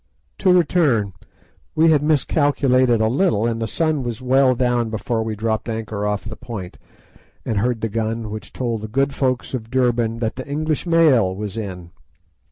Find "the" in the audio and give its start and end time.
3.61-3.67, 6.25-6.35, 7.81-7.87, 8.81-8.87, 10.37-10.47